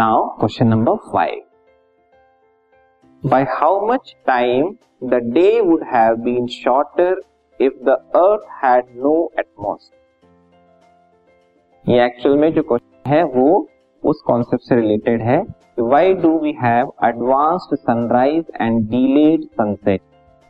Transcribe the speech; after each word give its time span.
Now 0.00 0.20
question 0.28 0.66
number 0.66 0.94
five 1.06 1.40
by 3.30 3.42
how 3.48 3.86
much 3.86 4.12
time 4.26 4.68
the 5.04 5.14
day 5.34 5.60
would 5.60 5.82
have 5.82 6.16
been 6.16 6.46
shorter 6.46 7.20
if 7.60 7.72
the 7.84 7.96
earth 8.16 8.46
had 8.62 8.84
no 8.96 9.12
atmosphere 9.38 9.98
ये 11.92 12.04
actual 12.04 12.36
में 12.38 12.52
जो 12.52 12.62
question 12.62 13.10
है, 13.10 13.22
वो 13.24 13.68
उस 14.04 14.22
concept 14.26 14.64
से 14.64 14.74
related 14.74 15.22
है 15.22 15.36
why 15.78 16.14
do 16.14 16.38
we 16.38 16.52
have 16.52 16.92
advanced 17.04 17.76
sunrise 17.76 18.44
and 18.60 18.88
delayed 18.90 19.44
sunset 19.44 20.00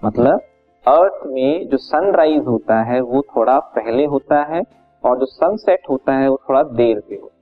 मतलब 0.04 0.40
earth 0.86 1.26
में 1.26 1.68
जो 1.68 1.76
सनराइज 1.76 2.46
होता 2.46 2.82
है, 2.82 3.00
वो 3.00 3.22
थोड़ा 3.36 3.58
पहले 3.58 4.04
होता 4.04 4.42
है 4.44 4.62
और 5.04 5.18
जो 5.18 5.26
सनसेट 5.26 5.80
होता 5.90 6.12
है, 6.12 6.28
वो 6.28 6.40
थोड़ा 6.48 6.62
देर 6.62 7.00
से 7.00 7.14
होता 7.14 7.34
है। 7.34 7.40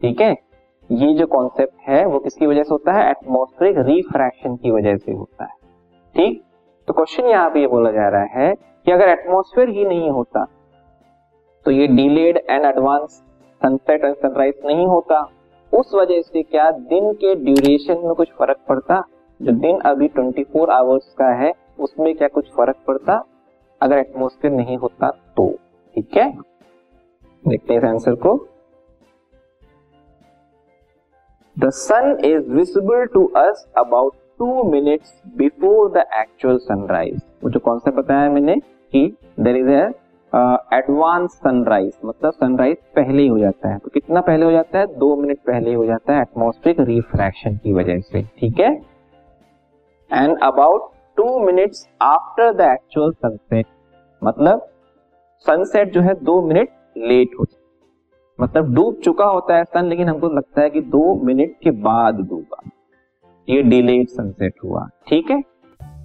ठीक 0.00 0.20
है? 0.20 0.49
ये 0.90 1.12
जो 1.14 1.26
कॉन्सेप्ट 1.26 1.88
है, 1.88 2.04
वो 2.06 2.18
किसकी 2.18 2.46
वजह 2.46 2.62
से 2.62 2.68
होता 2.72 2.92
है? 2.92 3.10
एटमोस्फेरिक 3.10 3.76
रिफ्रैक्शन 3.78 4.56
की 4.56 4.70
वजह 4.70 4.96
से 4.96 5.12
होता 5.12 5.44
है। 5.44 5.54
ठीक? 6.16 6.42
तो 6.88 6.94
क्वेश्चन 6.94 7.26
यहाँ 7.26 7.50
पे 7.50 7.60
ये 7.60 7.66
बोला 7.66 7.90
जा 7.90 8.08
रहा 8.08 8.24
है 8.36 8.54
कि 8.54 8.92
अगर 8.92 9.08
एटमोस्फेयर 9.08 9.68
ही 9.68 9.84
नहीं 9.84 10.10
होता 10.10 10.46
तो 11.66 11.70
ये 11.70 11.86
delayed 11.86 12.36
and 12.50 12.64
advance 12.64 13.10
sunset 13.62 14.04
and 14.04 14.14
sunrise 14.14 14.54
नहीं 14.64 14.86
होता। 14.86 15.20
उस 15.72 15.92
वजह 15.94 16.20
से 16.20 16.42
क्या 16.42 16.70
दिन 16.70 17.12
के 17.12 17.34
ड्यूरेशन 17.34 17.98
में 18.04 18.14
कुछ 18.14 18.28
फ़र्क 18.32 18.58
पड़ता? 18.68 19.02
जो 19.40 19.52
दिन 19.52 19.78
अभी 19.80 20.08
24 20.08 20.70
आवर्स 20.70 21.14
का 21.18 21.28
है, 21.34 21.52
उसमें 21.78 22.14
क्या 22.14 22.28
कुछ 22.28 22.48
फ़र्क 22.50 22.76
पड़ता? 22.86 23.24
अगर 23.80 23.98
एटमोस्फेयर 23.98 24.54
नहीं 24.54 24.76
होता 24.76 25.10
तो। 25.36 25.50
ठीक 25.94 26.16
है? 26.16 26.30
देखते 27.48 27.74
हैं 27.74 27.80
इस 27.80 27.86
आंसर 27.86 28.14
को। 28.14 28.34
The 31.60 31.70
sun 31.74 32.16
is 32.24 32.50
visible 32.50 33.04
to 33.14 33.24
us 33.36 33.66
about 33.78 34.12
two 34.38 34.62
minutes 34.70 35.14
before 35.36 35.90
the 35.92 36.04
actual 36.20 36.58
sunrise 36.58 37.20
वो 37.44 37.50
जो 37.50 37.60
कॉन्सेप्ट 37.60 37.98
बताया 37.98 38.30
मैंने 38.30 38.54
कि 38.92 39.06
देर 39.40 39.56
इज़ 39.56 39.70
एडवांस 40.74 41.30
सनराइज 41.34 41.92
मतलब 42.04 42.32
सनराइज 42.32 42.76
पहले 42.96 43.22
ही 43.22 43.28
हो 43.28 43.38
जाता 43.38 43.68
है। 43.68 43.78
तो 43.78 43.90
कितना 43.90 44.20
पहले 44.20 44.44
हो 44.44 44.50
जाता 44.52 44.78
है? 44.78 44.86
दो 44.98 45.16
मिनट 45.16 45.38
पहले 45.46 45.70
ही 45.70 45.74
हो 45.76 45.84
जाता 45.86 46.12
है 46.12 46.20
एटमोस्फेरिक 46.22 46.80
रिफ्रैक्शन 46.80 47.56
की 47.56 47.72
वजह 47.72 48.00
से। 48.00 48.22
ठीक 48.38 48.60
है? 48.60 48.70
And 50.10 50.38
about 50.42 50.90
two 51.16 51.38
minutes 51.46 51.86
after 52.02 52.52
the 52.52 52.70
actual 52.72 53.10
sunset 53.12 53.66
मतलब 54.22 54.68
सनसेट 55.46 55.92
जो 55.92 56.00
है 56.00 56.14
दो 56.24 56.40
मिनट 56.42 56.68
लेट 56.98 57.34
हो। 57.40 57.44
मतलब 58.40 58.74
डूब 58.74 59.00
चुका 59.04 59.24
होता 59.24 59.56
है 59.56 59.64
सन 59.64 59.88
लेकिन 59.88 60.08
हमको 60.08 60.28
लगता 60.28 60.62
है 60.62 60.70
कि 60.70 60.80
दो 60.80 61.14
मिनट 61.24 61.54
के 61.62 61.70
बाद 61.70 62.14
डूबा। 62.14 62.62
ये 63.48 63.62
डिलेड 63.62 64.08
सनसेट 64.08 64.54
हुआ। 64.64 64.88
ठीक 65.08 65.30
है? 65.30 65.42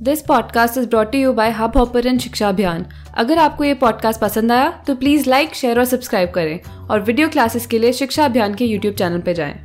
This 0.01 0.21
podcast 0.21 0.77
is 0.77 0.89
brought 0.89 1.15
you 1.15 1.33
by 1.33 1.51
hub 1.51 1.77
hopper 1.77 2.17
शिक्षा 2.17 2.49
अभियान 2.49 2.85
अगर 3.17 3.37
आपको 3.37 3.63
ये 3.63 3.73
पॉडकास्ट 3.73 4.21
पसंद 4.21 4.51
आया 4.51 4.69
तो 4.87 4.95
प्लीज़ 4.95 5.29
लाइक 5.29 5.53
शेयर 5.53 5.79
और 5.79 5.85
सब्सक्राइब 5.85 6.31
करें। 6.31 6.59
और 6.91 7.01
वीडियो 7.01 7.29
क्लासेस 7.29 7.67
के 7.67 7.79
लिए 7.79 7.93
शिक्षा 7.93 8.25
अभियान 8.25 8.55
के 8.55 8.65
यूट्यूब 8.65 8.95
चैनल 8.95 9.21
पर 9.21 9.33
जाएँ। 9.33 9.55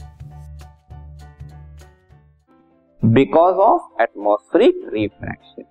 बिकॉज़ 3.04 3.54
ऑफ़ 3.54 4.02
एटमोस्फेरिक 4.02 4.90
रिफ्रैक्शन 4.94 5.62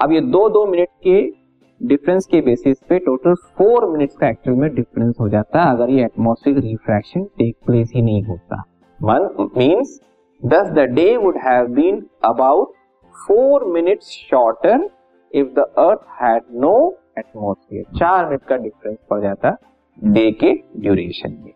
अब 0.00 0.12
ये 0.12 0.20
दो 0.20 0.48
दो 0.48 0.66
मिनट 0.66 0.88
के 1.06 1.41
डिफरेंस 1.82 2.26
के 2.26 2.40
बेसिस 2.40 2.78
पे 2.88 2.98
टोटल 2.98 3.34
फोर 3.58 3.86
मिनट्स 3.90 4.16
का 4.16 4.28
एक्चुअल 4.28 4.56
में 4.56 4.74
डिफरेंस 4.74 5.14
हो 5.20 5.28
जाता 5.28 5.62
अगर 5.70 5.90
ये 5.90 6.04
एटमोस्फेरिक 6.04 6.58
रिफ्रैक्शन 6.64 7.24
टेक 7.38 7.54
प्लेस 7.66 7.90
ही 7.94 8.02
नहीं 8.02 8.22
होता। 8.24 8.62
One 9.00 9.48
means 9.56 9.98
this 10.42 10.70
the 10.70 10.84
day 10.90 11.16
would 11.16 11.36
have 11.44 11.66
been 11.74 12.02
about 12.24 12.72
four 13.14 13.64
minutes 13.72 14.10
shorter 14.30 14.88
if 15.32 15.48
the 15.56 15.66
earth 15.78 16.06
had 16.20 16.42
no 16.60 16.74
atmosphere 17.18 17.98
चार 17.98 18.28
मिनट 18.28 18.44
का 18.48 18.56
डिफरेंस 18.58 18.98
पड़ 19.10 19.20
जाता 19.22 19.56
डे 19.98 20.30
के 20.34 20.52
ड्यूरेशन 20.80 21.36
में। 21.44 21.51